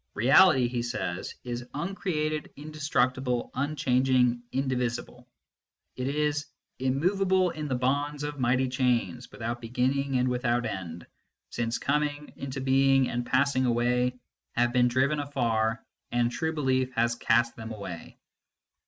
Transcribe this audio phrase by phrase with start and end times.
[0.15, 5.29] Reality, he says, is uncreated, indestructible, unchanging, indivisible;
[5.95, 6.47] it is"
[6.89, 11.05] immovable in the bonds of mighty chains, without beginning and without end;
[11.51, 14.19] since coming into being and passing away
[14.53, 18.17] have been driven afar, and true belief has cast them away."